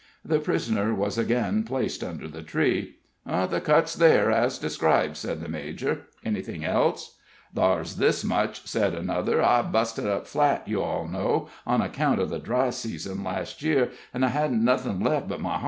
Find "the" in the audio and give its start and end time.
0.25-0.39, 2.27-2.41, 3.23-3.61, 5.41-5.47, 12.31-12.39